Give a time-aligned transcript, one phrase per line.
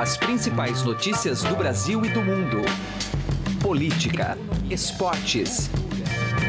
[0.00, 2.62] As principais notícias do Brasil e do mundo.
[3.60, 4.38] Política,
[4.70, 5.68] esportes.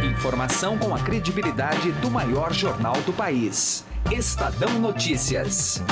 [0.10, 3.84] Informação com a credibilidade do maior jornal do país.
[4.10, 5.84] Estadão Notícias.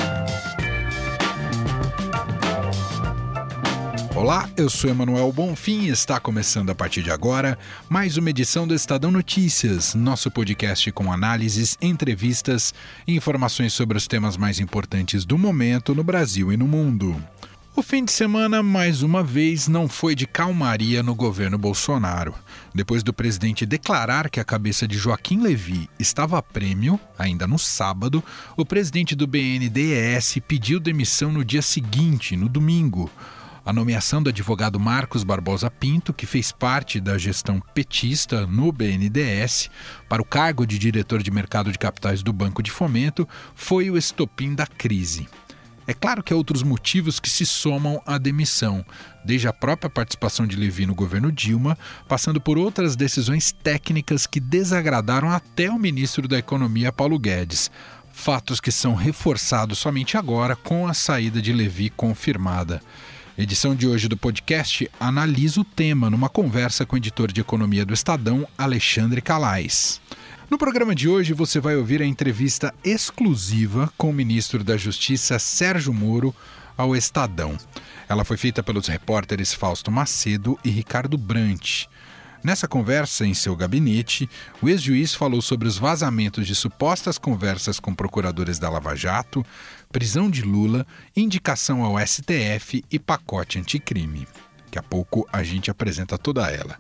[4.16, 8.66] Olá, eu sou Emanuel Bonfim e está começando a partir de agora mais uma edição
[8.66, 12.74] do Estadão Notícias, nosso podcast com análises, entrevistas
[13.06, 17.22] e informações sobre os temas mais importantes do momento no Brasil e no mundo.
[17.80, 22.36] O fim de semana, mais uma vez, não foi de calmaria no governo Bolsonaro.
[22.76, 27.58] Depois do presidente declarar que a cabeça de Joaquim Levy estava a prêmio, ainda no
[27.58, 28.22] sábado,
[28.58, 33.10] o presidente do BNDES pediu demissão no dia seguinte, no domingo.
[33.66, 39.72] A nomeação do advogado Marcos Barbosa Pinto, que fez parte da gestão petista no BNDES,
[40.10, 43.98] para o cargo de diretor de mercado de capitais do Banco de Fomento, foi o
[43.98, 45.30] estopim da crise.
[45.90, 48.86] É claro que há outros motivos que se somam à demissão,
[49.26, 51.76] desde a própria participação de Levi no governo Dilma,
[52.08, 57.72] passando por outras decisões técnicas que desagradaram até o ministro da Economia, Paulo Guedes.
[58.12, 62.84] Fatos que são reforçados somente agora com a saída de Levi confirmada.
[63.36, 67.84] Edição de hoje do podcast analisa o tema numa conversa com o editor de economia
[67.84, 70.00] do Estadão, Alexandre Calais.
[70.50, 75.38] No programa de hoje você vai ouvir a entrevista exclusiva com o ministro da Justiça
[75.38, 76.34] Sérgio Moro
[76.76, 77.56] ao Estadão.
[78.08, 81.86] Ela foi feita pelos repórteres Fausto Macedo e Ricardo Brant.
[82.44, 84.28] Nessa conversa em seu gabinete,
[84.60, 89.46] o ex-juiz falou sobre os vazamentos de supostas conversas com procuradores da Lava Jato,
[89.92, 90.84] prisão de Lula,
[91.16, 94.28] indicação ao STF e pacote anticrime.
[94.66, 96.76] Daqui a pouco a gente apresenta toda ela.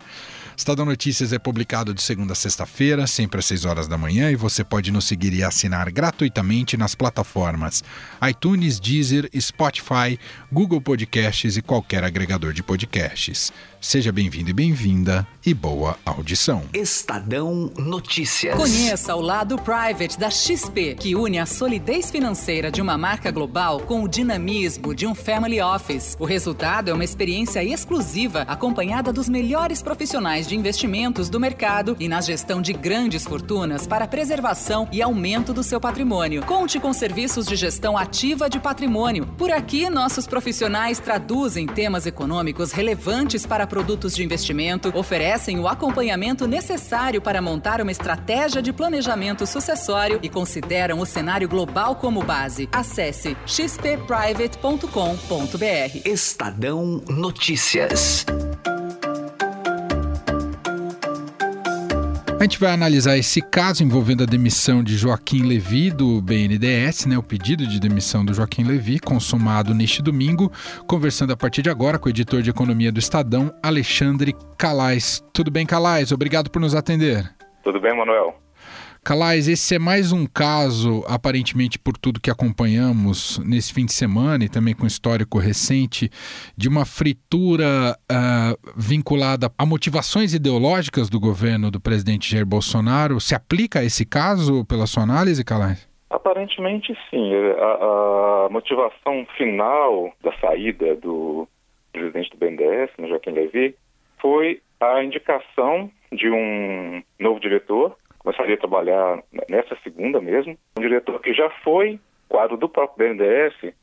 [0.59, 4.35] Estadão Notícias é publicado de segunda a sexta-feira, sempre às 6 horas da manhã, e
[4.35, 7.81] você pode nos seguir e assinar gratuitamente nas plataformas
[8.29, 10.19] iTunes, Deezer, Spotify,
[10.51, 13.53] Google Podcasts e qualquer agregador de podcasts.
[13.81, 16.63] Seja bem-vindo e bem-vinda e boa audição.
[16.73, 18.53] Estadão Notícias.
[18.57, 23.79] Conheça o lado private da XP, que une a solidez financeira de uma marca global
[23.79, 26.17] com o dinamismo de um family office.
[26.19, 32.09] O resultado é uma experiência exclusiva acompanhada dos melhores profissionais de investimentos do mercado e
[32.09, 36.45] na gestão de grandes fortunas para preservação e aumento do seu patrimônio.
[36.45, 39.25] Conte com serviços de gestão ativa de patrimônio.
[39.37, 46.47] Por aqui, nossos profissionais traduzem temas econômicos relevantes para produtos de investimento, oferecem o acompanhamento
[46.47, 52.67] necessário para montar uma estratégia de planejamento sucessório e consideram o cenário global como base.
[52.71, 56.01] Acesse xpprivate.com.br.
[56.03, 58.25] Estadão Notícias.
[62.39, 67.17] A gente vai analisar esse caso envolvendo a demissão de Joaquim Levi do BNDES, né,
[67.17, 70.49] o pedido de demissão do Joaquim Levi, consumado neste domingo,
[70.87, 75.21] conversando a partir de agora com o editor de economia do Estadão, Alexandre Calais.
[75.33, 76.13] Tudo bem, Calais?
[76.13, 77.29] Obrigado por nos atender.
[77.61, 78.33] Tudo bem, Manuel.
[79.03, 84.43] Calais, esse é mais um caso, aparentemente por tudo que acompanhamos nesse fim de semana
[84.43, 86.09] e também com histórico recente,
[86.55, 93.19] de uma fritura uh, vinculada a motivações ideológicas do governo do presidente Jair Bolsonaro.
[93.19, 95.89] Se aplica a esse caso, pela sua análise, Calais?
[96.09, 97.31] Aparentemente, sim.
[97.57, 101.47] A, a motivação final da saída do
[101.93, 103.75] presidente do BNDES, né, Joaquim Levy,
[104.21, 107.95] foi a indicação de um novo diretor
[108.29, 113.73] começaria a trabalhar nessa segunda mesmo, um diretor que já foi quadro do próprio BNDES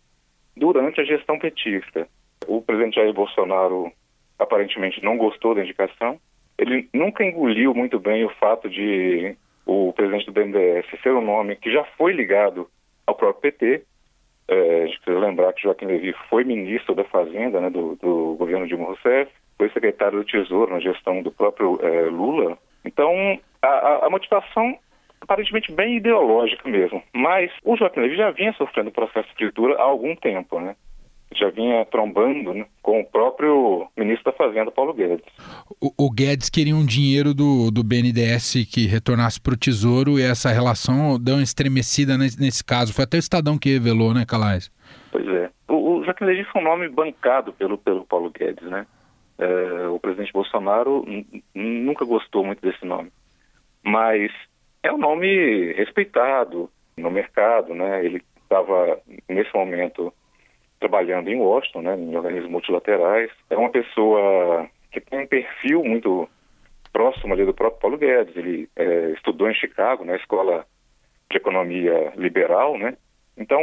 [0.57, 2.07] durante a gestão petista.
[2.47, 3.91] O presidente Jair Bolsonaro
[4.39, 6.21] aparentemente não gostou da indicação.
[6.57, 9.37] Ele nunca engoliu muito bem o fato de
[9.67, 12.69] o presidente do BNDES ser um nome que já foi ligado
[13.05, 13.83] ao próprio PT.
[14.47, 18.37] É, a gente precisa lembrar que Joaquim Levy foi ministro da Fazenda né, do, do
[18.39, 19.29] governo Dilma Rousseff,
[19.59, 22.57] foi secretário do Tesouro na gestão do próprio é, Lula.
[22.87, 24.79] Então, a, a, motivação
[25.21, 27.03] aparentemente bem ideológica mesmo.
[27.13, 30.77] Mas o Joaquim Levy já vinha sofrendo processo de escritura há algum tempo, né?
[31.35, 35.27] Já vinha trombando né, com o próprio ministro da Fazenda, Paulo Guedes.
[35.81, 40.23] O, o Guedes queria um dinheiro do, do BNDES que retornasse para o Tesouro e
[40.23, 42.95] essa relação deu uma estremecida nesse, nesse, caso.
[42.95, 44.71] Foi até o Estadão que revelou, né, Calais?
[45.11, 45.51] Pois é.
[45.69, 48.87] O, o Joaquim Levy foi um nome bancado pelo, pelo Paulo Guedes, né?
[49.39, 51.05] É, o presidente Bolsonaro
[51.55, 53.11] nunca gostou muito desse nome
[53.87, 54.33] mas
[54.83, 58.05] é um nome respeitado no mercado, né?
[58.05, 60.13] Ele estava nesse momento
[60.81, 63.31] trabalhando em Washington, né, em organismos multilaterais.
[63.49, 66.29] É uma pessoa que tem um perfil muito
[66.93, 68.37] próximo ali do próprio Paulo Guedes.
[68.37, 70.67] Ele é, estudou em Chicago, na escola
[71.31, 72.97] de economia liberal, né?
[73.37, 73.61] Então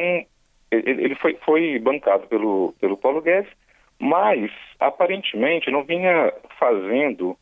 [0.71, 3.51] ele foi, foi bancado pelo, pelo Paulo Guedes,
[4.03, 4.51] mas
[4.81, 7.38] aparentemente não vinha fazendo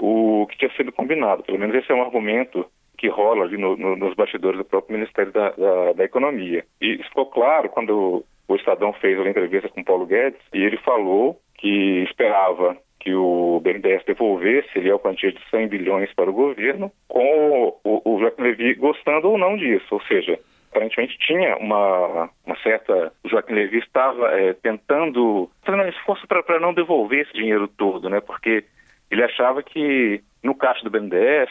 [0.00, 1.42] o que tinha sido combinado.
[1.42, 2.64] Pelo menos esse é um argumento
[2.96, 6.64] que rola ali no, no, nos bastidores do próprio Ministério da, da, da Economia.
[6.80, 11.38] E ficou claro quando o Estadão fez uma entrevista com Paulo Guedes e ele falou
[11.58, 17.78] que esperava que o BNDES devolvesse a quantia de 100 bilhões para o governo, com
[17.84, 20.38] o, o Levy gostando ou não disso, ou seja,
[20.70, 23.12] aparentemente tinha uma, uma certa.
[23.24, 28.08] O Joaquim Levy estava é, tentando, fazendo um esforço para não devolver esse dinheiro todo,
[28.08, 28.20] né?
[28.20, 28.64] Porque
[29.10, 31.50] ele achava que no caixa do BNDES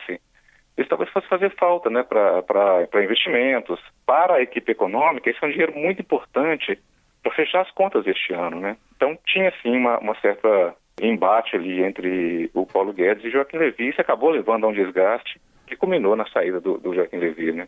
[0.78, 3.80] isso talvez fosse fazer falta né, para investimentos.
[4.06, 6.80] Para a equipe econômica, esse é um dinheiro muito importante
[7.22, 8.62] para fechar as contas este ano.
[8.62, 8.78] Né?
[8.96, 13.90] Então, tinha sim uma, uma certa embate ali entre o Paulo Guedes e Joaquim Levy.
[13.90, 15.40] Isso acabou levando a um desgaste
[15.70, 17.68] que culminou na saída do, do Joaquim Levy, né?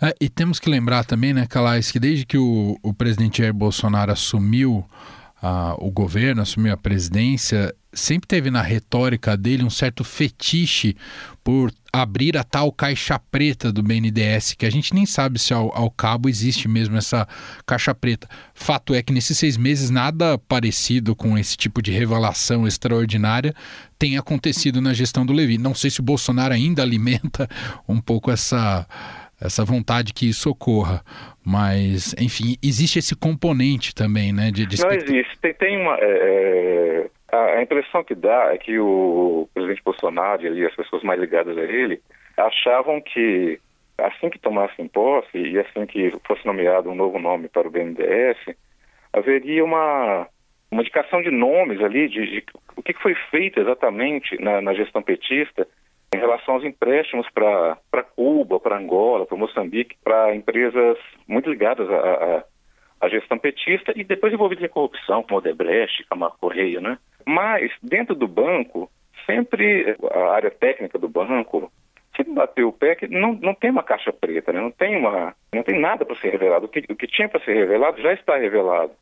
[0.00, 3.52] É, e temos que lembrar também, né, Calais, que desde que o, o presidente Jair
[3.52, 4.84] Bolsonaro assumiu
[5.42, 10.96] uh, o governo, assumiu a presidência, sempre teve na retórica dele um certo fetiche
[11.44, 15.76] por abrir a tal caixa preta do BNDES, que a gente nem sabe se ao,
[15.76, 17.28] ao, cabo existe mesmo essa
[17.66, 18.28] caixa preta.
[18.54, 23.54] Fato é que nesses seis meses nada parecido com esse tipo de revelação extraordinária
[23.98, 25.58] tem acontecido na gestão do Levi.
[25.58, 27.48] Não sei se o Bolsonaro ainda alimenta
[27.86, 28.86] um pouco essa
[29.44, 31.02] essa vontade que isso ocorra.
[31.44, 34.50] Mas, enfim, existe esse componente também, né?
[34.50, 35.38] De, de Não existe.
[35.40, 35.96] Tem, tem uma.
[36.00, 41.18] É, é a impressão que dá é que o presidente Bolsonaro e as pessoas mais
[41.18, 42.00] ligadas a ele
[42.36, 43.58] achavam que
[43.98, 48.36] assim que tomassem posse e assim que fosse nomeado um novo nome para o BNDES,
[49.12, 50.26] haveria uma,
[50.70, 52.44] uma indicação de nomes ali, de, de
[52.76, 55.66] o que foi feito exatamente na, na gestão petista
[56.14, 62.44] em relação aos empréstimos para Cuba, para Angola, para Moçambique, para empresas muito ligadas à,
[63.00, 66.98] à, gestão petista e depois envolvidas em corrupção, como Odebrecht, Camargo Correia, né?
[67.26, 68.90] Mas, dentro do banco,
[69.26, 71.72] sempre a área técnica do banco
[72.16, 74.60] sempre bateu o pé que não, não tem uma caixa preta, né?
[74.60, 76.66] não, tem uma, não tem nada para ser revelado.
[76.66, 78.92] O que, o que tinha para ser revelado já está revelado.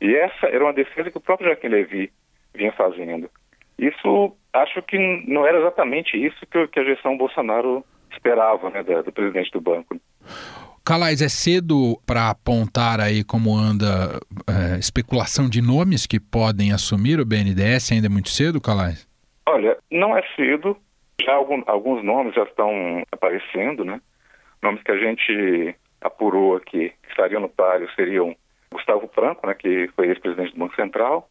[0.00, 2.12] E essa era uma defesa que o próprio Joaquim Levy
[2.54, 3.30] vinha fazendo.
[3.78, 9.02] Isso, acho que não era exatamente isso que, que a gestão Bolsonaro esperava né, do,
[9.02, 9.96] do presidente do banco.
[10.84, 14.18] Calais, é cedo para apontar aí como anda
[14.48, 17.92] é, especulação de nomes que podem assumir o BNDES?
[17.92, 19.08] Ainda é muito cedo, Calais?
[19.46, 20.76] Olha, não é cedo.
[21.24, 24.00] Já algum, alguns nomes já estão aparecendo, né?
[24.60, 28.34] Nomes que a gente apurou aqui, que estariam no páreo, seriam
[28.72, 31.28] Gustavo Franco, né, que foi ex-presidente do Banco Central,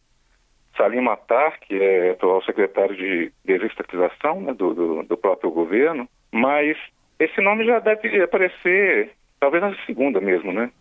[0.81, 6.75] Salim Matar, que é atual secretário de desestatização né, do, do, do, próprio governo, mas
[7.19, 10.71] esse nome já deve aparecer talvez na segunda mesmo, né?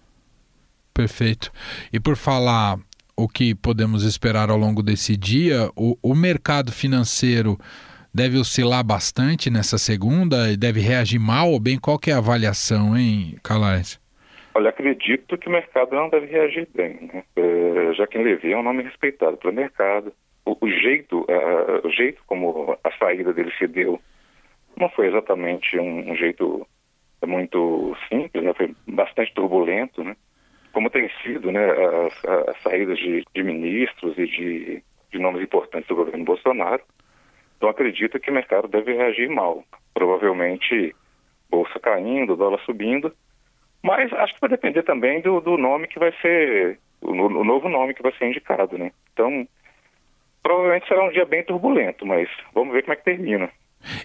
[0.95, 1.53] Perfeito.
[1.93, 2.79] E por falar
[3.15, 7.59] o que podemos esperar ao longo desse dia, o, o mercado financeiro
[8.13, 11.79] deve oscilar bastante nessa segunda e deve reagir mal ou bem?
[11.79, 14.01] Qual é a avaliação, hein, Calais?
[14.55, 17.25] Olha, acredito que o mercado não deve reagir bem, né?
[17.37, 20.13] É, já que Levy é um nome respeitado pelo mercado.
[20.45, 21.27] O, o jeito,
[21.85, 24.01] o jeito como a saída dele se deu
[24.77, 26.67] não foi exatamente um, um jeito
[27.27, 28.55] muito simples, né?
[28.55, 30.17] foi bastante turbulento, né?
[30.73, 34.83] Como tem sido, né, as, as saídas de, de, ministros e de,
[35.13, 36.83] de nomes importantes do governo Bolsonaro.
[37.57, 39.65] Então acredito que o mercado deve reagir mal.
[39.93, 40.95] Provavelmente
[41.51, 43.13] bolsa caindo, dólar subindo,
[43.83, 47.69] mas acho que vai depender também do, do nome que vai ser, o, o, novo
[47.69, 48.93] nome que vai ser indicado, né?
[49.13, 49.47] Então,
[50.43, 53.51] provavelmente será um dia bem turbulento, mas vamos ver como é que termina.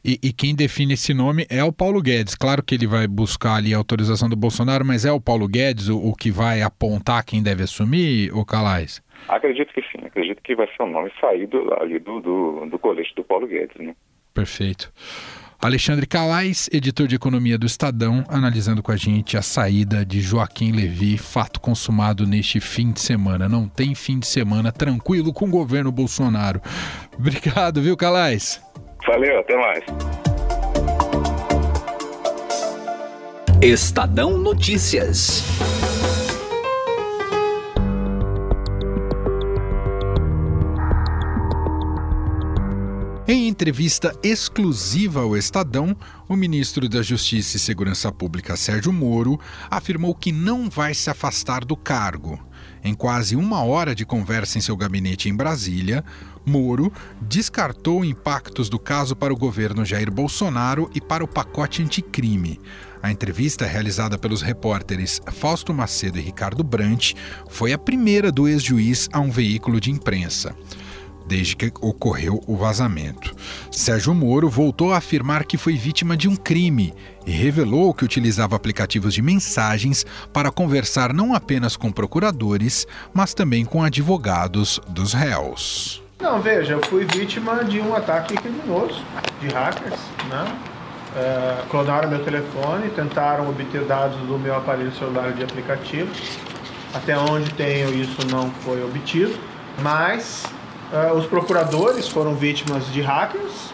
[0.03, 2.33] E, e, quem define esse nome é o Paulo Guedes.
[2.33, 5.89] Claro que ele vai buscar ali a autorização do Bolsonaro, mas é o Paulo Guedes
[5.89, 9.03] o, o que vai apontar quem deve assumir, o Calais?
[9.27, 10.05] Acredito que sim.
[10.05, 13.75] Acredito que vai ser um nome saído ali do, do, do colete do Paulo Guedes,
[13.77, 13.93] né?
[14.33, 14.93] Perfeito.
[15.61, 20.71] Alexandre Calais, editor de economia do Estadão, analisando com a gente a saída de Joaquim
[20.71, 23.49] Levi, fato consumado neste fim de semana.
[23.49, 26.61] Não tem fim de semana tranquilo com o governo Bolsonaro.
[27.17, 28.61] Obrigado, viu, Calais?
[29.07, 29.83] Valeu, até mais.
[33.61, 35.43] Estadão Notícias.
[43.27, 45.97] Em entrevista exclusiva ao Estadão,
[46.29, 51.65] o ministro da Justiça e Segurança Pública, Sérgio Moro, afirmou que não vai se afastar
[51.65, 52.39] do cargo.
[52.83, 56.05] Em quase uma hora de conversa em seu gabinete em Brasília,
[56.45, 62.61] Moro descartou impactos do caso para o governo Jair Bolsonaro e para o pacote anticrime.
[63.01, 67.13] A entrevista realizada pelos repórteres Fausto Macedo e Ricardo Brant
[67.49, 70.55] foi a primeira do ex-juiz a um veículo de imprensa
[71.27, 73.35] desde que ocorreu o vazamento.
[73.71, 76.93] Sérgio Moro voltou a afirmar que foi vítima de um crime
[77.25, 83.65] e revelou que utilizava aplicativos de mensagens para conversar não apenas com procuradores, mas também
[83.65, 86.03] com advogados dos réus.
[86.19, 89.03] Não, veja, eu fui vítima de um ataque criminoso
[89.41, 90.57] de hackers, né?
[91.15, 96.09] É, clonaram meu telefone, tentaram obter dados do meu aparelho celular de aplicativo.
[96.93, 99.37] Até onde tenho isso não foi obtido,
[99.81, 100.54] mas uh,
[101.15, 103.73] os procuradores foram vítimas de hackers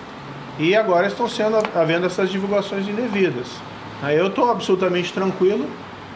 [0.58, 3.48] e agora estão sendo havendo essas divulgações indevidas.
[4.02, 5.70] Uh, eu estou absolutamente tranquilo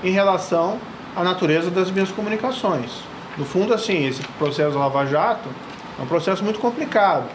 [0.03, 0.79] em relação
[1.15, 2.91] à natureza das minhas comunicações.
[3.37, 5.49] No fundo, assim, esse processo Lava Jato
[5.99, 7.29] é um processo muito complicado.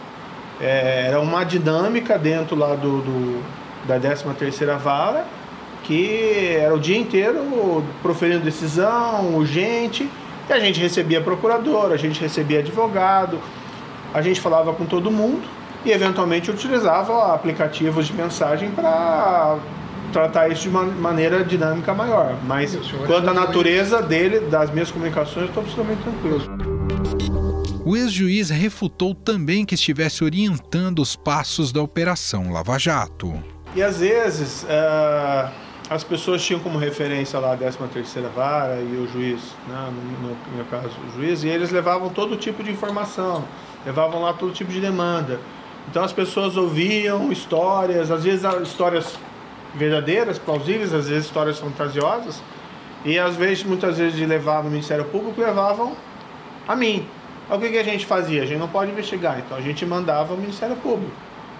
[0.60, 5.24] É, era uma dinâmica dentro lá do, do da 13 terceira vara
[5.84, 10.08] que era o dia inteiro proferindo decisão urgente
[10.48, 13.38] e a gente recebia procurador, a gente recebia advogado,
[14.12, 15.42] a gente falava com todo mundo
[15.84, 19.58] e eventualmente utilizava aplicativos de mensagem para
[20.12, 22.36] tratar isso de uma maneira dinâmica maior.
[22.44, 22.76] Mas
[23.06, 26.42] quanto à natureza dele, das minhas comunicações, estou absolutamente tranquilo.
[27.84, 33.42] O ex-juiz refutou também que estivesse orientando os passos da Operação Lava Jato.
[33.74, 34.64] E às vezes.
[34.64, 39.92] Uh as pessoas tinham como referência lá a 13 terceira vara e o juiz, né,
[39.92, 43.44] no, no, meu caso o juiz, e eles levavam todo tipo de informação,
[43.84, 45.40] levavam lá todo tipo de demanda.
[45.88, 49.18] Então as pessoas ouviam histórias, às vezes histórias
[49.74, 52.42] verdadeiras, plausíveis, às vezes histórias fantasiosas,
[53.04, 55.96] e às vezes, muitas vezes de levar no Ministério Público, levavam
[56.68, 57.06] a mim.
[57.48, 58.42] O que, que a gente fazia?
[58.42, 61.12] A gente não pode investigar, então a gente mandava ao Ministério Público.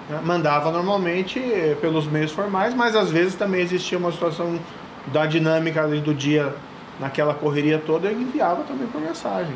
[0.08, 0.20] Né?
[0.22, 4.60] Mandava normalmente eh, pelos meios formais, mas às vezes também existia uma situação
[5.06, 6.54] da dinâmica do dia
[7.00, 9.54] naquela correria toda e enviava também por mensagem.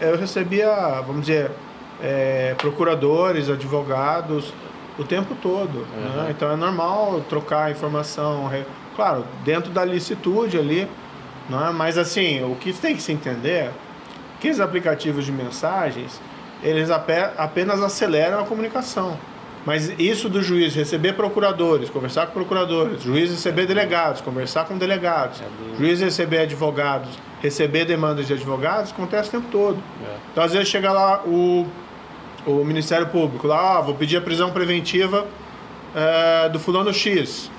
[0.00, 1.50] Eu recebia, vamos dizer,
[2.02, 4.52] é, procuradores, advogados
[4.98, 5.78] o tempo todo.
[5.78, 6.22] Uhum.
[6.22, 6.28] Né?
[6.30, 8.50] Então é normal trocar informação,
[8.94, 10.88] claro, dentro da licitude ali.
[11.48, 11.72] Não é?
[11.72, 13.72] Mas assim, o que tem que se entender é
[14.40, 16.20] que os aplicativos de mensagens,
[16.62, 19.18] eles apenas aceleram a comunicação.
[19.66, 25.40] Mas isso do juiz receber procuradores, conversar com procuradores, juiz receber delegados, conversar com delegados,
[25.40, 27.08] é juiz receber advogados,
[27.40, 29.78] receber demandas de advogados, acontece o tempo todo.
[30.06, 30.16] É.
[30.32, 31.66] Então, às vezes, chega lá o,
[32.46, 35.26] o Ministério Público, lá, ah, vou pedir a prisão preventiva
[35.94, 37.50] é, do fulano X.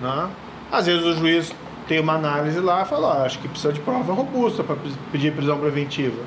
[0.00, 0.30] Né?
[0.70, 1.52] Às vezes, o juiz
[1.86, 4.76] tem uma análise lá e fala, ah, acho que precisa de prova robusta para
[5.10, 6.22] pedir prisão preventiva.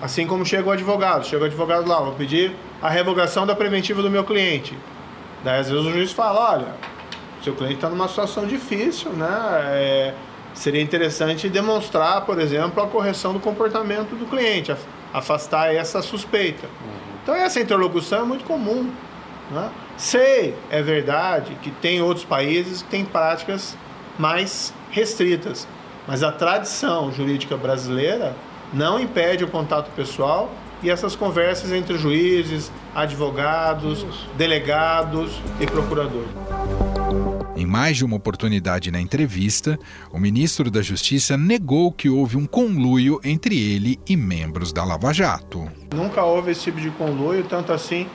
[0.00, 4.00] Assim como chega o advogado, chega o advogado lá, vou pedir a revogação da preventiva
[4.00, 4.76] do meu cliente.
[5.44, 6.68] Daí às vezes o juiz fala, olha,
[7.42, 9.28] seu cliente está numa situação difícil, né?
[9.72, 10.14] É,
[10.54, 14.74] seria interessante demonstrar, por exemplo, a correção do comportamento do cliente,
[15.12, 16.68] afastar essa suspeita.
[17.28, 18.90] Então essa interlocução é muito comum.
[19.50, 19.70] Né?
[19.98, 23.76] Sei, é verdade, que tem outros países que têm práticas
[24.18, 25.68] mais restritas,
[26.06, 28.34] mas a tradição jurídica brasileira
[28.72, 30.50] não impede o contato pessoal
[30.82, 34.06] e essas conversas entre juízes, advogados,
[34.38, 36.47] delegados e procuradores.
[37.68, 39.78] Mais de uma oportunidade na entrevista,
[40.10, 45.12] o ministro da Justiça negou que houve um conluio entre ele e membros da Lava
[45.12, 45.70] Jato.
[45.94, 48.06] Nunca houve esse tipo de conluio, tanto assim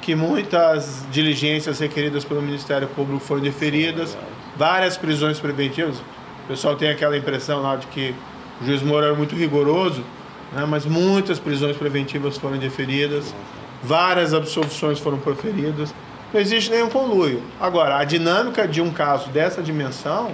[0.00, 4.16] que muitas diligências requeridas pelo Ministério Público foram deferidas,
[4.56, 5.96] várias prisões preventivas.
[6.44, 8.14] O pessoal tem aquela impressão lá de que
[8.62, 10.04] o juiz Moura era muito rigoroso,
[10.52, 13.34] né, mas muitas prisões preventivas foram deferidas,
[13.82, 15.92] várias absolvições foram proferidas.
[16.32, 17.42] Não existe nenhum conluio.
[17.60, 20.32] Agora, a dinâmica de um caso dessa dimensão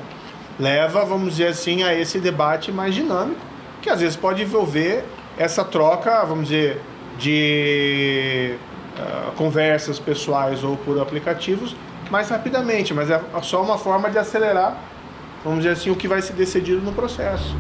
[0.59, 3.41] leva, vamos dizer assim, a esse debate mais dinâmico,
[3.81, 5.05] que às vezes pode envolver
[5.39, 6.81] essa troca, vamos dizer,
[7.19, 8.57] de
[8.99, 11.75] uh, conversas pessoais ou por aplicativos
[12.11, 14.77] mais rapidamente, mas é só uma forma de acelerar,
[15.43, 17.55] vamos dizer assim, o que vai ser decidido no processo.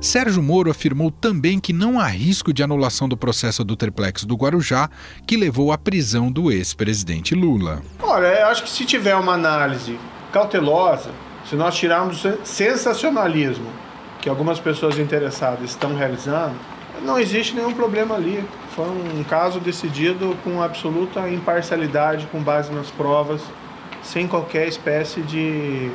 [0.00, 4.34] Sérgio Moro afirmou também que não há risco de anulação do processo do triplex do
[4.34, 4.88] Guarujá,
[5.26, 7.82] que levou à prisão do ex-presidente Lula.
[8.00, 10.00] Olha, eu acho que se tiver uma análise
[10.32, 11.10] cautelosa,
[11.44, 13.66] se nós tirarmos o sensacionalismo
[14.22, 16.54] que algumas pessoas interessadas estão realizando,
[17.02, 18.42] não existe nenhum problema ali.
[18.74, 23.42] Foi um caso decidido com absoluta imparcialidade, com base nas provas,
[24.02, 25.90] sem qualquer espécie de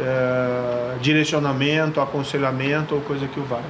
[0.00, 3.62] é, direcionamento, aconselhamento ou coisa que o valha.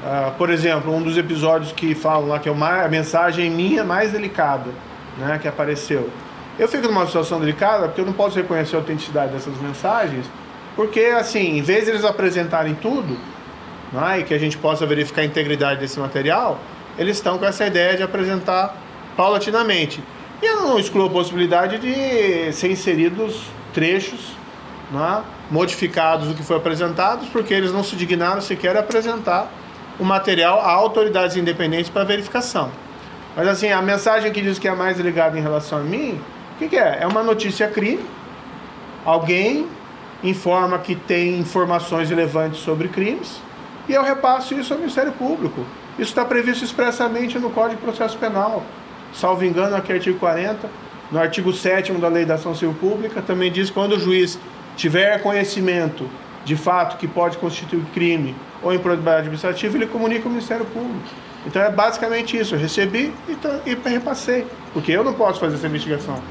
[0.00, 3.84] Uh, por exemplo, um dos episódios que falam lá que é uma, a mensagem minha
[3.84, 4.70] mais delicada,
[5.18, 6.08] né, que apareceu.
[6.58, 10.24] Eu fico numa situação delicada porque eu não posso reconhecer a autenticidade dessas mensagens,
[10.74, 13.18] porque, assim, em vez de eles apresentarem tudo,
[13.92, 16.58] né, e que a gente possa verificar a integridade desse material,
[16.96, 18.74] eles estão com essa ideia de apresentar
[19.14, 20.02] paulatinamente.
[20.40, 23.42] E eu não excluo a possibilidade de ser inseridos
[23.74, 24.39] trechos
[24.90, 29.50] né, modificados do que foi apresentado, porque eles não se dignaram sequer a apresentar
[29.98, 32.70] o material a autoridades independentes para verificação.
[33.36, 36.20] Mas assim, a mensagem que diz que é mais ligada em relação a mim,
[36.54, 36.98] o que, que é?
[37.02, 38.04] É uma notícia crime.
[39.04, 39.66] Alguém
[40.22, 43.40] informa que tem informações relevantes sobre crimes
[43.88, 45.64] e eu repasso isso ao Ministério Público.
[45.98, 48.62] Isso está previsto expressamente no Código de Processo Penal.
[49.12, 50.68] Salvo engano, aqui artigo 40,
[51.10, 54.38] no artigo 7 da Lei da Ação Civil Pública, também diz que quando o juiz
[54.80, 56.08] tiver conhecimento
[56.42, 61.04] de fato que pode constituir crime ou improbidade administrativa, ele comunica ao Ministério Público.
[61.46, 62.54] Então é basicamente isso.
[62.54, 66.22] Eu recebi e, e repassei, porque eu não posso fazer essa investigação.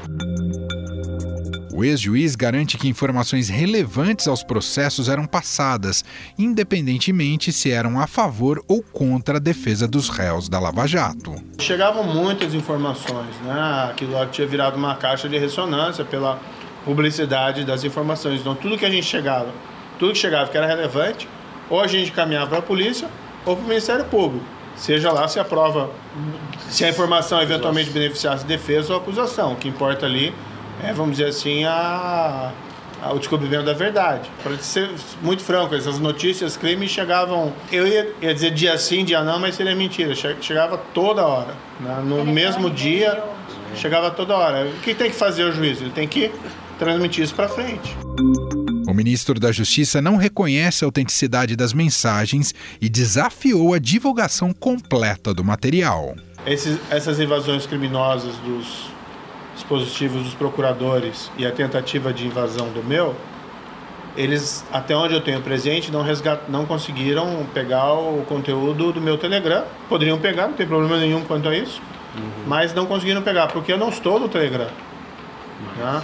[1.72, 6.04] O ex-juiz garante que informações relevantes aos processos eram passadas,
[6.36, 11.36] independentemente se eram a favor ou contra a defesa dos réus da Lava Jato.
[11.58, 13.88] Chegavam muitas informações, né?
[13.90, 16.38] Aquilo lá tinha virado uma caixa de ressonância pela
[16.84, 18.40] publicidade das informações.
[18.40, 19.48] Então tudo que a gente chegava,
[19.98, 21.28] tudo que chegava que era relevante,
[21.68, 23.08] ou a gente caminhava para a polícia
[23.44, 24.44] ou para o Ministério Público.
[24.76, 25.90] Seja lá se a prova,
[26.68, 29.52] se a informação eventualmente beneficiasse defesa ou acusação.
[29.52, 30.34] O que importa ali
[30.82, 32.52] é, vamos dizer assim, a,
[33.02, 34.30] a, o descobrimento da verdade.
[34.42, 34.90] Para ser
[35.22, 37.52] muito franco, essas notícias, crimes chegavam.
[37.70, 40.14] Eu ia, ia, dizer dia sim, dia não, mas seria mentira.
[40.14, 41.54] Chegava toda hora.
[41.78, 42.02] Né?
[42.04, 43.22] No mesmo dia,
[43.76, 44.66] chegava toda hora.
[44.66, 45.80] O que tem que fazer o juiz?
[45.80, 46.32] Ele tem que
[46.80, 47.94] transmitir isso para frente.
[48.88, 55.34] O ministro da Justiça não reconhece a autenticidade das mensagens e desafiou a divulgação completa
[55.34, 56.16] do material.
[56.46, 58.90] Esses, essas invasões criminosas dos
[59.54, 63.14] dispositivos dos procuradores e a tentativa de invasão do meu,
[64.16, 69.18] eles, até onde eu tenho presente, não, resgat, não conseguiram pegar o conteúdo do meu
[69.18, 69.64] Telegram.
[69.88, 71.80] Poderiam pegar, não tem problema nenhum quanto a isso,
[72.16, 72.44] uhum.
[72.46, 74.68] mas não conseguiram pegar, porque eu não estou no Telegram.
[75.76, 76.02] Né?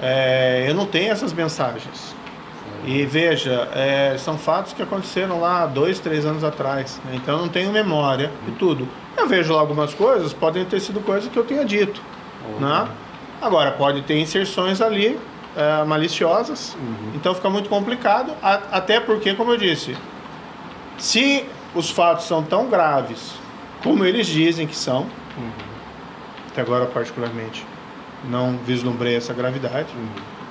[0.00, 2.14] É, eu não tenho essas mensagens.
[2.84, 7.00] E veja, é, são fatos que aconteceram lá dois, três anos atrás.
[7.04, 7.12] Né?
[7.16, 8.88] Então eu não tenho memória de tudo.
[9.16, 12.00] Eu vejo lá algumas coisas, podem ter sido coisas que eu tenha dito.
[12.60, 12.88] Né?
[13.42, 15.18] Agora, pode ter inserções ali
[15.56, 17.12] é, maliciosas, uhum.
[17.14, 19.96] então fica muito complicado, a, até porque, como eu disse,
[20.96, 23.34] se os fatos são tão graves
[23.82, 25.02] como eles dizem que são,
[25.36, 25.50] uhum.
[26.50, 27.64] até agora particularmente
[28.24, 29.88] não vislumbrei essa gravidade,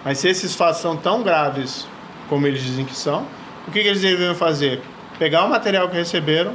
[0.03, 1.87] mas se esses fatos são tão graves
[2.29, 3.25] como eles dizem que são,
[3.67, 4.81] o que, que eles deveriam fazer?
[5.19, 6.53] Pegar o material que receberam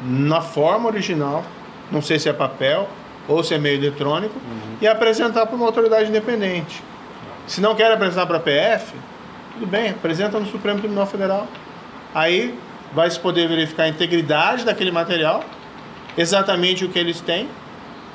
[0.00, 1.44] na forma original,
[1.90, 2.88] não sei se é papel,
[3.28, 4.76] ou se é meio eletrônico, uhum.
[4.80, 6.82] e apresentar para uma autoridade independente.
[7.46, 8.94] Se não quer apresentar para a PF,
[9.54, 11.46] tudo bem, apresenta no Supremo Tribunal Federal.
[12.14, 12.58] Aí
[12.92, 15.44] vai se poder verificar a integridade daquele material,
[16.16, 17.48] exatamente o que eles têm,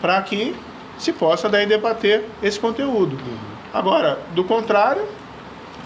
[0.02, 0.56] para que
[0.98, 3.16] se possa daí debater esse conteúdo.
[3.16, 3.38] Uhum.
[3.74, 5.06] Agora, do contrário,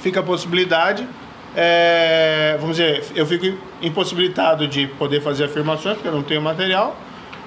[0.01, 1.07] fica a possibilidade,
[1.55, 6.95] é, vamos dizer, eu fico impossibilitado de poder fazer afirmações, porque eu não tenho material,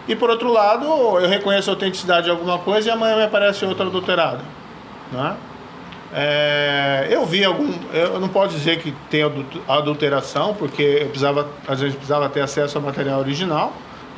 [0.08, 3.64] e por outro lado, eu reconheço a autenticidade de alguma coisa e amanhã me aparece
[3.64, 4.40] outra adulterada.
[5.12, 5.36] Né?
[6.14, 7.72] É, eu vi algum.
[7.92, 9.22] Eu não posso dizer que tem
[9.68, 13.72] adulteração, porque eu precisava, às vezes precisava ter acesso ao material original.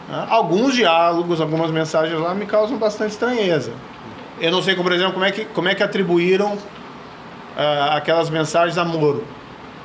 [0.09, 0.27] Né?
[0.29, 3.73] Alguns diálogos, algumas mensagens lá me causam bastante estranheza.
[4.41, 8.77] Eu não sei, por exemplo, como é que, como é que atribuíram uh, aquelas mensagens
[8.79, 9.25] a Moro.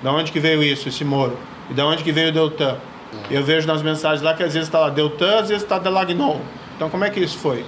[0.01, 1.37] Da onde que veio isso, esse Moro?
[1.69, 2.77] E da onde que veio o Deltan?
[3.29, 6.39] Eu vejo nas mensagens lá que às vezes está lá Deltan, às vezes está Delagnon.
[6.75, 7.65] Então como é que isso foi?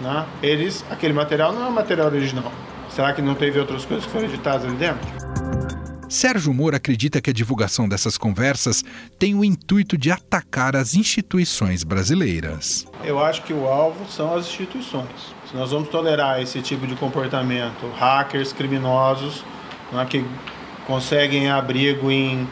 [0.00, 0.24] Né?
[0.42, 2.52] Eles, aquele material não é material original.
[2.88, 5.79] Será que não teve outras coisas que foram editadas ali dentro?
[6.10, 8.84] Sérgio Moro acredita que a divulgação dessas conversas
[9.16, 12.84] tem o intuito de atacar as instituições brasileiras.
[13.04, 15.06] Eu acho que o alvo são as instituições.
[15.48, 19.44] Se nós vamos tolerar esse tipo de comportamento, hackers criminosos
[19.92, 20.24] né, que
[20.84, 22.44] conseguem abrigo em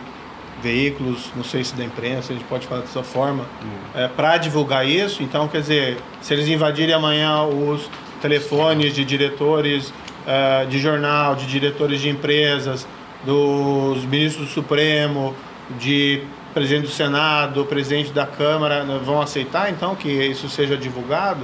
[0.62, 3.44] veículos, não sei se da imprensa, a gente pode falar dessa forma,
[3.92, 5.20] é, para divulgar isso.
[5.20, 7.90] Então, quer dizer, se eles invadirem amanhã os
[8.22, 9.92] telefones de diretores
[10.24, 12.86] é, de jornal, de diretores de empresas,
[13.24, 15.34] dos ministros do Supremo,
[15.78, 16.22] de
[16.54, 21.40] presidente do Senado, presidente da Câmara, né, vão aceitar então que isso seja divulgado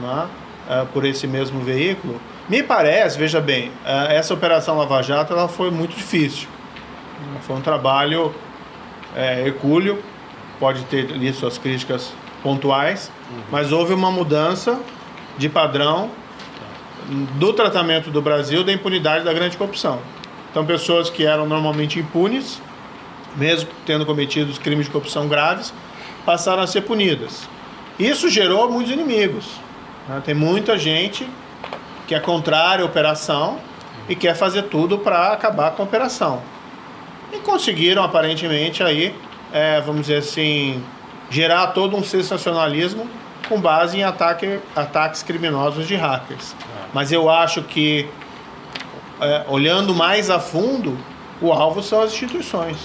[0.00, 0.06] uhum.
[0.06, 0.26] né,
[0.68, 2.20] é, por esse mesmo veículo?
[2.48, 6.48] Me parece, veja bem, é, essa operação Lava Jato ela foi muito difícil.
[7.42, 8.34] Foi um trabalho
[9.14, 10.02] é, Hercúleo,
[10.60, 13.42] pode ter ali suas críticas pontuais, uhum.
[13.50, 14.80] mas houve uma mudança
[15.36, 16.10] de padrão
[17.34, 20.00] do tratamento do Brasil da impunidade da grande corrupção.
[20.56, 22.62] Então, pessoas que eram normalmente impunes,
[23.36, 25.70] mesmo tendo cometido crimes de corrupção graves,
[26.24, 27.46] passaram a ser punidas.
[27.98, 29.44] Isso gerou muitos inimigos.
[30.08, 30.22] Né?
[30.24, 31.28] Tem muita gente
[32.06, 33.58] que é contrária à operação
[34.08, 36.40] e quer fazer tudo para acabar com a operação.
[37.34, 39.14] E conseguiram, aparentemente, aí,
[39.52, 40.82] é, vamos dizer assim,
[41.28, 43.06] gerar todo um sensacionalismo
[43.46, 46.56] com base em ataque, ataques criminosos de hackers.
[46.94, 48.08] Mas eu acho que,
[49.20, 50.96] é, olhando mais a fundo,
[51.40, 52.76] o alvo são as instituições.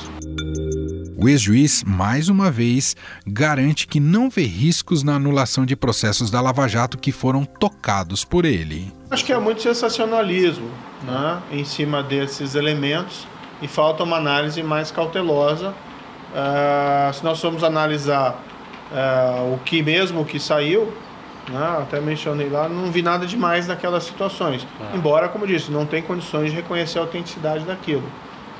[1.18, 2.96] O ex-juiz, mais uma vez,
[3.28, 8.26] garante que não vê riscos na anulação de processos da Lava Jato que foram tocados
[8.26, 8.92] por ele.
[9.12, 10.68] Acho que é muito sensacionalismo
[11.04, 13.28] né, em cima desses elementos
[13.62, 15.76] e falta uma análise mais cautelosa.
[16.32, 18.42] Uh, se nós formos analisar
[18.92, 20.92] uh, o que mesmo que saiu,
[21.50, 24.66] né, até mencionei lá, não vi nada demais naquelas situações.
[24.80, 24.96] Ah.
[24.96, 28.04] Embora, como disse, não tem condições de reconhecer a autenticidade daquilo.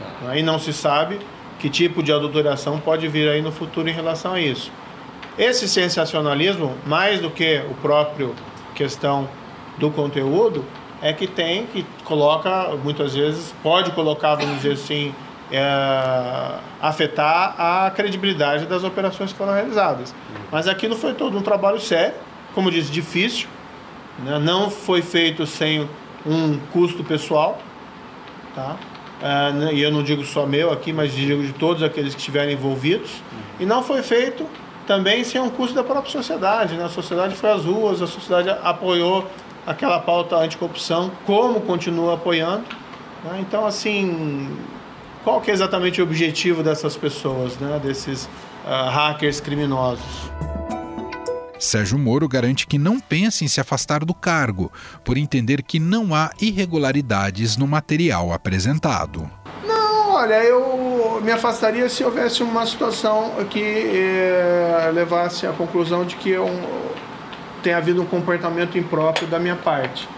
[0.02, 0.30] Ah.
[0.32, 1.20] Aí não se sabe
[1.60, 4.72] que tipo de adulteração pode vir aí no futuro em relação a isso.
[5.38, 8.36] Esse sensacionalismo, mais do que o próprio
[8.76, 9.30] questão
[9.78, 10.66] do conteúdo,
[11.02, 15.14] é que tem, que coloca, muitas vezes, pode colocar, vamos dizer assim,
[15.52, 20.14] é, afetar a credibilidade das operações que foram realizadas.
[20.52, 22.16] Mas aquilo foi todo um trabalho sério,
[22.54, 23.48] como disse, difícil,
[24.20, 24.40] né?
[24.40, 25.88] não foi feito sem
[26.26, 27.60] um custo pessoal,
[28.54, 28.78] tá?
[29.22, 32.56] Uh, e eu não digo só meu aqui, mas digo de todos aqueles que estiverem
[32.56, 33.22] envolvidos.
[33.60, 34.48] E não foi feito
[34.88, 36.76] também sem um custo da própria sociedade.
[36.76, 36.84] Né?
[36.84, 39.28] A sociedade foi às ruas, a sociedade apoiou
[39.66, 42.66] aquela pauta anticorrupção, como continua apoiando.
[43.24, 43.38] Né?
[43.42, 44.50] Então, assim,
[45.24, 47.80] qual que é exatamente o objetivo dessas pessoas, né?
[47.84, 50.32] desses uh, hackers criminosos?
[51.62, 54.72] Sérgio Moro garante que não pensa em se afastar do cargo,
[55.06, 59.30] por entender que não há irregularidades no material apresentado.
[59.64, 66.16] Não, olha, eu me afastaria se houvesse uma situação que eh, levasse à conclusão de
[66.16, 66.36] que
[67.62, 70.10] tem havido um comportamento impróprio da minha parte.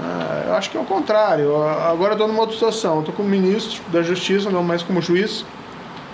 [0.00, 1.60] Ah, eu acho que é o contrário.
[1.60, 3.00] Agora estou numa outra situação.
[3.00, 5.44] Estou como ministro da Justiça, não mais como juiz.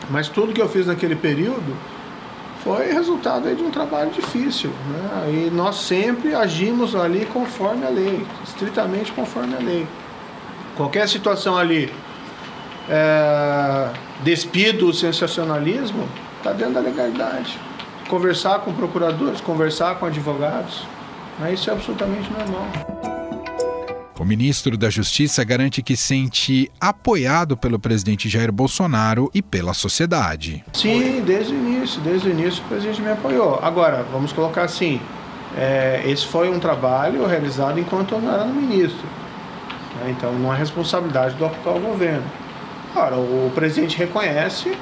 [0.09, 1.77] Mas tudo que eu fiz naquele período
[2.63, 4.71] foi resultado de um trabalho difícil.
[4.71, 5.49] Né?
[5.49, 9.87] E nós sempre agimos ali conforme a lei, estritamente conforme a lei.
[10.77, 11.93] Qualquer situação ali,
[12.89, 13.89] é,
[14.23, 17.59] despido, sensacionalismo, está dentro da legalidade.
[18.09, 20.85] Conversar com procuradores, conversar com advogados,
[21.39, 21.53] né?
[21.53, 23.12] isso é absolutamente normal.
[24.23, 30.65] O ministro da Justiça garante que sente apoiado pelo presidente Jair Bolsonaro e pela sociedade.
[30.75, 33.59] Sim, desde o início, desde o início o presidente me apoiou.
[33.61, 35.01] Agora, vamos colocar assim,
[35.57, 39.05] é, esse foi um trabalho realizado enquanto eu não era ministro.
[39.97, 40.15] Né?
[40.17, 42.23] Então não é responsabilidade do atual governo.
[42.95, 44.73] Agora, o presidente reconhece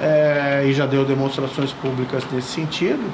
[0.00, 3.04] é, e já deu demonstrações públicas nesse sentido,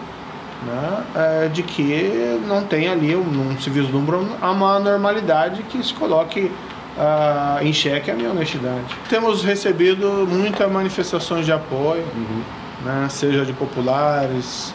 [0.67, 6.51] né, é, de que não tem ali, não se vislumbra uma normalidade que se coloque
[6.97, 8.85] uh, em xeque a minha honestidade.
[9.09, 12.43] Temos recebido muitas manifestações de apoio, uhum.
[12.85, 14.75] né, seja de populares,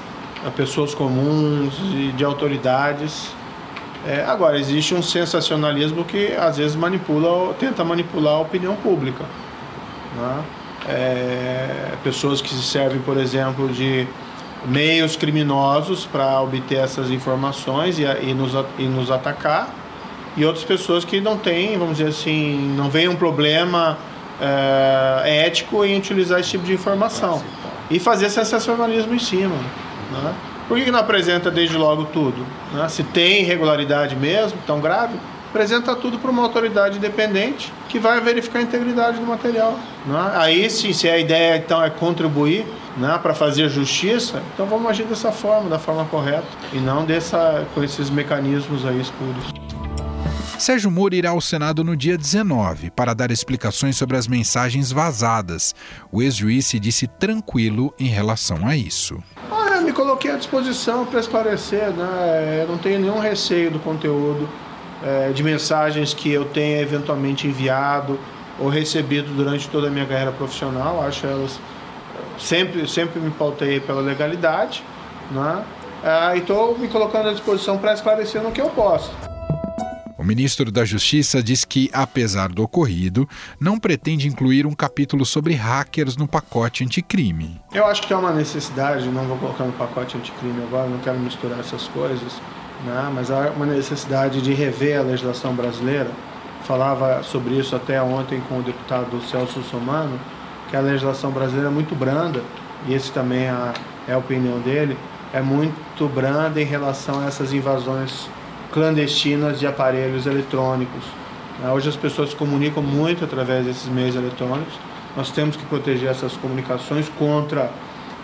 [0.55, 3.31] pessoas comuns, de, de autoridades.
[4.05, 9.25] É, agora, existe um sensacionalismo que às vezes manipula, tenta manipular a opinião pública.
[10.15, 10.43] Né?
[10.87, 14.07] É, pessoas que se servem, por exemplo, de
[14.65, 19.69] meios criminosos para obter essas informações e, e, nos, e nos atacar,
[20.35, 23.97] e outras pessoas que não têm, vamos dizer assim, não veem um problema
[24.39, 27.41] é, ético em utilizar esse tipo de informação
[27.89, 29.55] e fazer sensacionalismo em cima.
[30.11, 30.33] Né?
[30.67, 32.45] Por que, que não apresenta desde logo tudo?
[32.73, 32.87] Né?
[32.89, 35.15] Se tem irregularidade mesmo, tão grave,
[35.49, 39.79] apresenta tudo para uma autoridade independente que vai verificar a integridade do material.
[40.05, 40.31] Né?
[40.35, 42.65] Aí, sim, se a ideia então é contribuir
[42.97, 47.65] né, para fazer justiça, então vamos agir dessa forma, da forma correta, e não dessa,
[47.73, 49.53] com esses mecanismos aí escuros.
[50.57, 55.75] Sérgio Moro irá ao Senado no dia 19 para dar explicações sobre as mensagens vazadas.
[56.11, 59.21] O ex-juiz se disse tranquilo em relação a isso.
[59.51, 62.63] Olha, me coloquei à disposição para esclarecer, né?
[62.63, 64.49] Eu não tenho nenhum receio do conteúdo,
[65.03, 68.19] é, de mensagens que eu tenha eventualmente enviado
[68.59, 71.01] ou recebido durante toda a minha carreira profissional.
[71.01, 71.59] Acho elas
[72.39, 74.83] sempre, sempre me pautei pela legalidade,
[75.31, 75.63] né?
[76.03, 79.11] Ah, e estou me colocando à disposição para esclarecer no que eu posso.
[80.17, 83.29] O ministro da Justiça diz que, apesar do ocorrido,
[83.59, 87.61] não pretende incluir um capítulo sobre hackers no pacote anticrime.
[87.71, 91.19] Eu acho que é uma necessidade, não vou colocar no pacote anticrime agora, não quero
[91.19, 92.41] misturar essas coisas.
[92.85, 93.11] Né?
[93.13, 96.09] mas há uma necessidade de rever a legislação brasileira.
[96.63, 100.19] Falava sobre isso até ontem com o deputado Celso Somano,
[100.69, 102.41] que a legislação brasileira é muito branda,
[102.87, 103.73] e esse também é,
[104.07, 104.97] é a opinião dele,
[105.33, 108.29] é muito branda em relação a essas invasões
[108.71, 111.03] clandestinas de aparelhos eletrônicos.
[111.59, 111.71] Né?
[111.71, 114.73] Hoje as pessoas se comunicam muito através desses meios eletrônicos.
[115.15, 117.71] Nós temos que proteger essas comunicações contra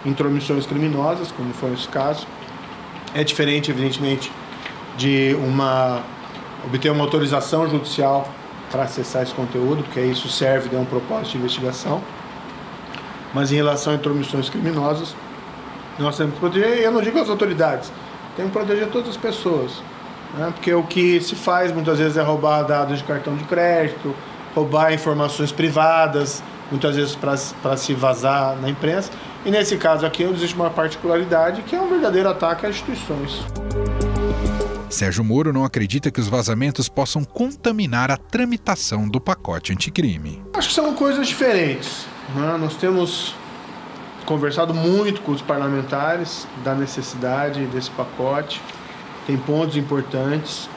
[0.06, 2.28] intromissões criminosas, como foi esse caso.
[3.16, 4.32] É diferente, evidentemente,
[4.98, 6.02] de uma
[6.66, 8.28] obter uma autorização judicial
[8.72, 12.02] para acessar esse conteúdo, porque isso serve de um propósito de investigação.
[13.34, 15.16] Mas em relação a intromissões criminosas,
[16.00, 17.92] nós temos que proteger, eu não digo as autoridades,
[18.36, 19.82] temos que proteger todas as pessoas.
[20.36, 20.52] Né?
[20.54, 24.16] Porque o que se faz muitas vezes é roubar dados de cartão de crédito,
[24.56, 29.12] roubar informações privadas, muitas vezes para se vazar na imprensa.
[29.46, 33.44] E nesse caso aqui existe uma particularidade que é um verdadeiro ataque às instituições.
[34.94, 40.42] Sérgio Moro não acredita que os vazamentos possam contaminar a tramitação do pacote anticrime.
[40.54, 42.06] Acho que são coisas diferentes.
[42.36, 42.58] Né?
[42.60, 43.36] Nós temos
[44.26, 48.62] conversado muito com os parlamentares da necessidade desse pacote.
[49.26, 50.70] Tem pontos importantes.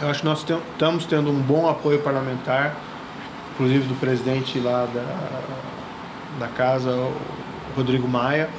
[0.00, 2.76] Eu acho que nós estamos tendo um bom apoio parlamentar,
[3.54, 6.94] inclusive do presidente lá da, da casa,
[7.74, 8.50] Rodrigo Maia.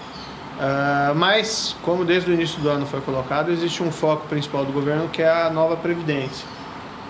[0.60, 4.74] Uh, mas, como desde o início do ano foi colocado, existe um foco principal do
[4.74, 6.46] governo que é a nova Previdência.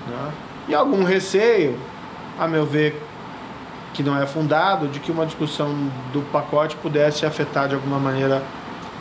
[0.08, 0.32] Né?
[0.68, 1.76] E algum receio,
[2.38, 3.02] a meu ver,
[3.92, 5.74] que não é fundado, de que uma discussão
[6.14, 8.44] do pacote pudesse afetar de alguma maneira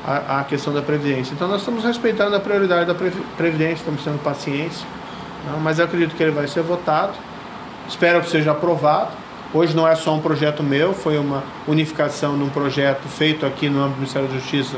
[0.02, 1.34] a, a questão da Previdência.
[1.34, 2.94] Então, nós estamos respeitando a prioridade da
[3.37, 4.80] Previdência, estamos sendo pacientes,
[5.44, 5.61] né?
[5.62, 7.12] mas eu acredito que ele vai ser votado.
[7.87, 9.11] Espero que seja aprovado
[9.52, 13.78] Hoje não é só um projeto meu, foi uma unificação num projeto feito aqui no
[13.78, 14.76] âmbito do Ministério da Justiça,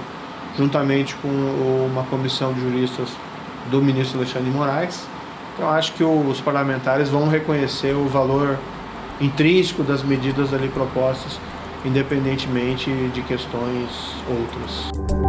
[0.57, 3.09] juntamente com uma comissão de juristas
[3.69, 5.09] do ministro Alexandre Moraes.
[5.55, 8.57] Então acho que os parlamentares vão reconhecer o valor
[9.21, 11.41] intrínseco das medidas ali propostas,
[11.85, 15.20] independentemente de questões outras.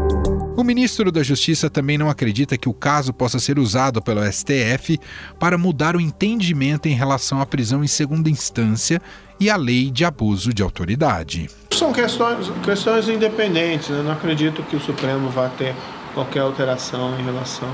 [0.74, 4.98] Ministro da Justiça também não acredita que o caso possa ser usado pelo STF
[5.38, 9.02] para mudar o entendimento em relação à prisão em segunda instância
[9.38, 11.50] e à lei de abuso de autoridade.
[11.72, 13.90] São questões, questões independentes.
[13.90, 15.76] Eu não acredito que o Supremo vá ter
[16.14, 17.68] qualquer alteração em relação,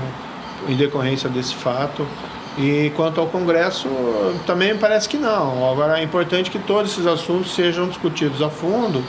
[0.68, 2.04] em decorrência desse fato.
[2.58, 3.88] E quanto ao Congresso,
[4.44, 5.70] também parece que não.
[5.70, 9.04] Agora é importante que todos esses assuntos sejam discutidos a fundo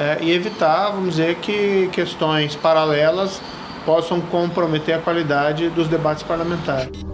[0.00, 3.38] é, e evitar, vamos dizer, que questões paralelas
[3.84, 7.04] possam comprometer a qualidade dos debates parlamentares.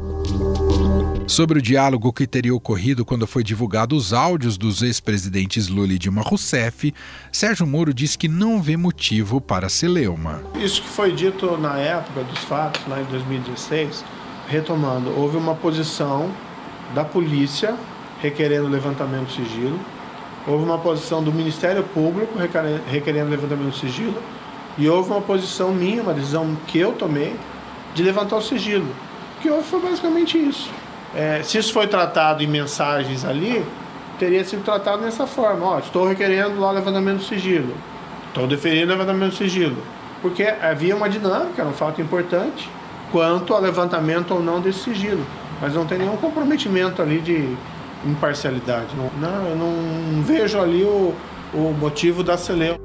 [1.26, 5.98] Sobre o diálogo que teria ocorrido quando foi divulgado os áudios dos ex-presidentes Lula e
[5.98, 6.94] Dilma Rousseff,
[7.32, 10.40] Sérgio Moro diz que não vê motivo para celeuma.
[10.54, 14.04] Isso que foi dito na época dos fatos, lá em 2016,
[14.46, 16.30] retomando, houve uma posição
[16.94, 17.74] da polícia
[18.22, 19.80] requerendo levantamento de sigilo,
[20.46, 22.38] houve uma posição do Ministério Público
[22.88, 24.22] requerendo levantamento do sigilo
[24.78, 27.34] e houve uma posição minha, uma decisão que eu tomei
[27.94, 28.86] de levantar o sigilo.
[29.38, 30.70] O que houve foi basicamente isso.
[31.14, 33.64] É, se isso foi tratado em mensagens ali,
[34.18, 35.66] teria sido tratado dessa forma.
[35.66, 37.74] Ó, estou requerendo lá o levantamento do sigilo.
[38.28, 39.76] Estou deferindo o levantamento do sigilo.
[40.20, 42.68] Porque havia uma dinâmica, era um fato importante,
[43.10, 45.24] quanto ao levantamento ou não desse sigilo.
[45.60, 47.56] Mas não tem nenhum comprometimento ali de
[48.04, 48.94] imparcialidade.
[48.96, 51.14] Não, não eu não vejo ali o,
[51.54, 52.78] o motivo da celeuma.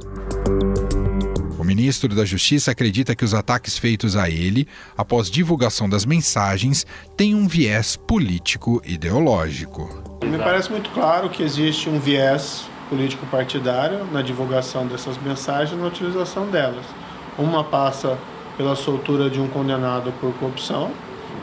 [1.57, 6.85] O ministro da Justiça acredita que os ataques feitos a ele, após divulgação das mensagens,
[7.15, 10.19] têm um viés político-ideológico.
[10.23, 15.87] Me parece muito claro que existe um viés político-partidário na divulgação dessas mensagens e na
[15.87, 16.85] utilização delas.
[17.37, 18.17] Uma passa
[18.57, 20.91] pela soltura de um condenado por corrupção,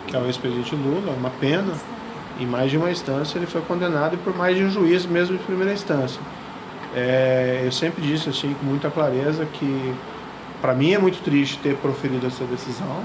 [0.07, 1.72] que é o ex-presidente Lula, uma pena,
[2.38, 5.44] em mais de uma instância ele foi condenado por mais de um juiz mesmo de
[5.44, 6.20] primeira instância.
[6.94, 9.94] É, eu sempre disse assim com muita clareza que
[10.61, 13.03] para mim é muito triste ter proferido essa decisão.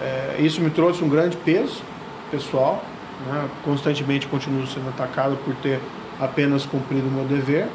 [0.00, 1.82] É, isso me trouxe um grande peso
[2.30, 2.84] pessoal.
[3.26, 3.48] Né?
[3.64, 5.80] Constantemente continuo sendo atacado por ter
[6.20, 7.66] apenas cumprido o meu dever.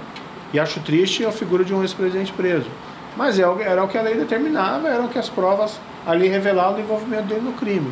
[0.54, 2.68] E acho triste a figura de um ex-presidente preso.
[3.16, 6.80] Mas é era o que a lei determinava, eram que as provas ali revelavam o
[6.80, 7.92] envolvimento dele no crime.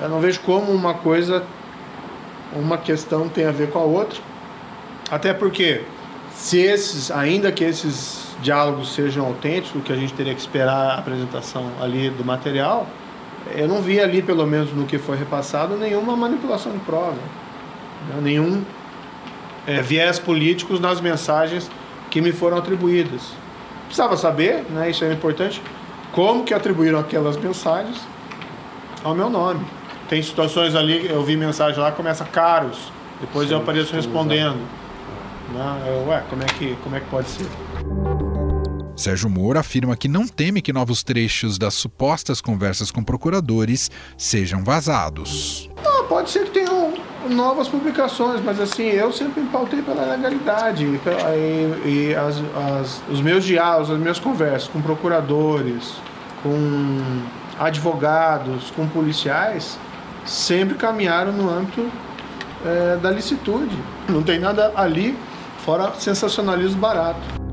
[0.00, 1.44] Eu não vejo como uma coisa
[2.54, 4.20] uma questão tem a ver com a outra.
[5.10, 5.82] Até porque,
[6.34, 10.98] se esses, ainda que esses diálogos sejam autênticos, que a gente teria que esperar a
[10.98, 12.86] apresentação ali do material,
[13.54, 18.20] eu não vi ali, pelo menos no que foi repassado, nenhuma manipulação de prova, né?
[18.22, 18.62] nenhum
[19.66, 21.70] é, viés políticos nas mensagens
[22.10, 23.32] que me foram atribuídas.
[23.86, 25.60] Precisava saber, né, isso é importante,
[26.12, 28.00] como que atribuíram aquelas mensagens
[29.02, 29.64] ao meu nome.
[30.08, 32.92] Tem situações ali, eu vi mensagem lá, começa caros.
[33.20, 34.60] Depois Sim, eu apareço respondendo.
[35.52, 35.82] Né?
[35.86, 37.46] Eu, ué, como é, que, como é que pode ser?
[38.96, 44.62] Sérgio Moro afirma que não teme que novos trechos das supostas conversas com procuradores sejam
[44.62, 45.68] vazados.
[45.82, 46.94] Não, pode ser que tenham
[47.28, 51.00] novas publicações, mas assim, eu sempre me pautei pela legalidade e,
[51.86, 52.36] e, e as,
[52.80, 55.94] as, os meus diálogos, as minhas conversas com procuradores,
[56.42, 57.00] com
[57.58, 59.78] advogados, com policiais,
[60.24, 61.90] sempre caminharam no âmbito
[62.64, 63.76] é, da licitude.
[64.08, 65.16] Não tem nada ali
[65.58, 67.44] fora sensacionalismo barato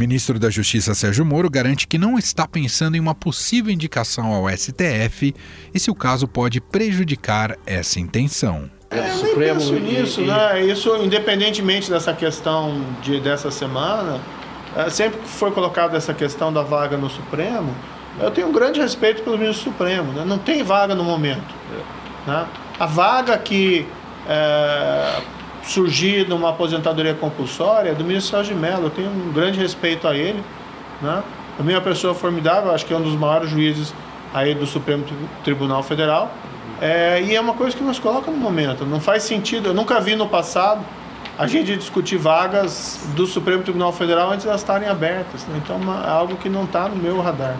[0.00, 4.48] ministro da Justiça Sérgio Moro garante que não está pensando em uma possível indicação ao
[4.48, 5.34] STF
[5.74, 8.70] e se o caso pode prejudicar essa intenção.
[8.90, 10.64] É, eu nem penso nisso, e, né?
[10.64, 14.18] Isso, independentemente dessa questão de, dessa semana,
[14.74, 17.76] é, sempre que foi colocada essa questão da vaga no Supremo,
[18.18, 20.12] eu tenho um grande respeito pelo ministro Supremo.
[20.12, 20.24] Né?
[20.26, 21.54] Não tem vaga no momento.
[22.26, 22.46] Né?
[22.78, 23.86] A vaga que
[24.28, 25.20] é,
[25.62, 28.86] surgir numa aposentadoria compulsória do ministro Sérgio Mello.
[28.86, 30.42] Eu tenho um grande respeito a ele.
[31.00, 31.22] Né?
[31.56, 33.94] Também é uma pessoa formidável, acho que é um dos maiores juízes
[34.32, 35.04] aí do Supremo
[35.44, 36.30] Tribunal Federal.
[36.80, 38.84] É, e é uma coisa que nos coloca no momento.
[38.86, 40.82] Não faz sentido, eu nunca vi no passado
[41.38, 45.46] a gente discutir vagas do Supremo Tribunal Federal antes de elas estarem abertas.
[45.46, 45.60] Né?
[45.62, 47.56] Então é algo que não está no meu radar.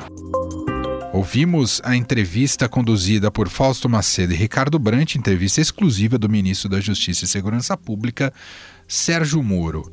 [1.13, 6.81] Ouvimos a entrevista conduzida por Fausto Macedo e Ricardo Brant, entrevista exclusiva do ministro da
[6.81, 8.33] Justiça e Segurança Pública,
[8.87, 9.93] Sérgio Moro.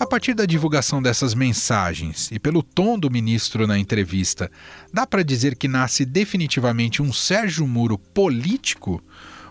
[0.00, 4.50] A partir da divulgação dessas mensagens e pelo tom do ministro na entrevista,
[4.90, 9.02] dá para dizer que nasce definitivamente um Sérgio Moro político?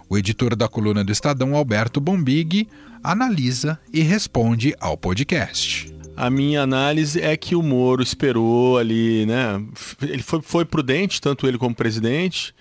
[0.09, 2.67] O editor da coluna do Estadão, Alberto Bombig,
[3.03, 9.63] analisa e responde ao podcast a minha análise é que o Moro esperou ali, né?
[10.01, 12.53] Ele foi, foi prudente, tanto ele como presidente.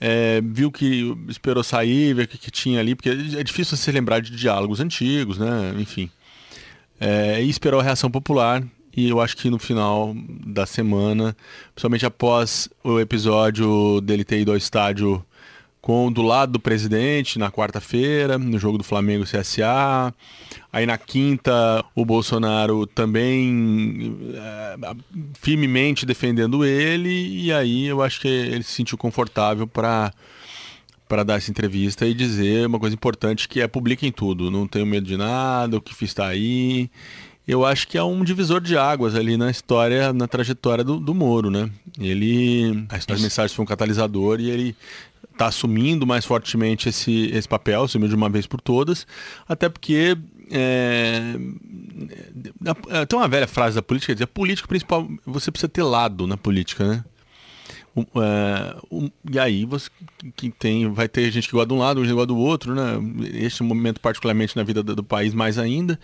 [0.00, 3.90] É, viu que esperou sair, ver o que, que, tinha ali, porque é difícil você
[3.90, 5.74] lembrar de diálogos antigos, né?
[5.78, 6.08] Enfim.
[7.00, 8.62] É, e esperou a reação popular.
[8.96, 10.14] E eu acho que no final
[10.44, 11.36] da semana,
[11.74, 15.24] principalmente após o episódio dele ter ido ao estádio
[15.80, 20.12] com do lado do presidente na quarta-feira, no jogo do Flamengo CSA.
[20.72, 24.76] Aí na quinta, o Bolsonaro também é,
[25.40, 30.12] firmemente defendendo ele, e aí eu acho que ele se sentiu confortável para
[31.08, 34.84] para dar essa entrevista e dizer uma coisa importante que é publiquem tudo, não tenho
[34.84, 36.90] medo de nada, o que fiz está aí.
[37.46, 41.14] Eu acho que é um divisor de águas ali na história, na trajetória do, do
[41.14, 41.70] Moro, né?
[41.98, 44.76] Ele, as mensagens foi um catalisador e ele
[45.38, 49.06] está assumindo mais fortemente esse, esse papel, assumiu de uma vez por todas,
[49.48, 50.18] até porque
[50.50, 51.34] é,
[52.90, 56.36] é, tem uma velha frase da política, dizer, político principal, você precisa ter lado na
[56.36, 57.04] política, né?
[57.96, 59.90] Um, é, um, e aí você
[60.36, 62.74] que tem, vai ter gente que gosta de um lado, gente que gosta do outro,
[62.74, 62.98] né?
[63.34, 65.98] Este momento particularmente na vida do, do, país mais ainda.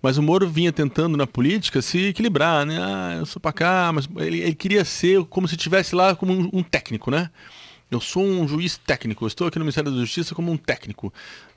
[0.00, 2.78] Mas o Moro vinha tentando na política se equilibrar, né?
[2.80, 6.32] Ah, eu sou para cá, mas ele, ele, queria ser como se estivesse lá como
[6.32, 7.30] um, um técnico, né?
[7.94, 11.14] Eu sou um juiz técnico, estou aqui no Ministério da Justiça como um técnico.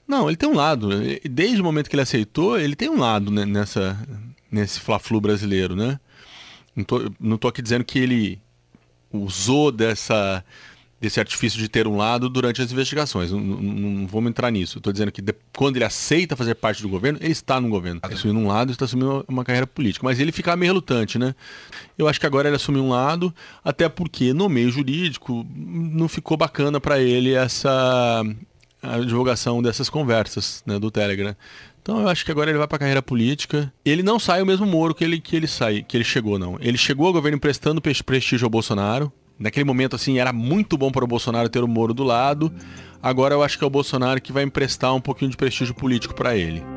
[0.08, 0.90] Não, ele tem um lado.
[1.28, 4.00] Desde o momento que ele aceitou, ele tem um lado né, nessa,
[4.52, 6.00] nesse Fla-Flu brasileiro, né?
[7.20, 8.40] Não tô aqui dizendo que ele
[9.12, 10.46] usou dessa,
[11.00, 13.32] desse artifício de ter um lado durante as investigações.
[13.32, 14.80] Não, não, não vamos entrar nisso.
[14.80, 17.98] Estou dizendo que de, quando ele aceita fazer parte do governo, ele está no governo.
[17.98, 20.06] Está assumindo um lado e está assumindo uma carreira política.
[20.06, 21.36] Mas ele fica meio relutante, né?
[21.98, 23.34] Eu acho que agora ele assumiu um lado,
[23.64, 28.24] até porque no meio jurídico não ficou bacana para ele essa
[28.82, 31.36] a divulgação dessas conversas né, do Telegram.
[31.82, 33.72] Então eu acho que agora ele vai para a carreira política.
[33.84, 36.58] Ele não sai o mesmo Moro que ele, que ele sai, que ele chegou, não.
[36.60, 39.12] Ele chegou ao governo emprestando prestígio ao Bolsonaro.
[39.40, 42.52] Naquele momento, assim, era muito bom para o Bolsonaro ter o Moro do lado.
[43.02, 46.16] Agora eu acho que é o Bolsonaro que vai emprestar um pouquinho de prestígio político
[46.16, 46.77] para ele.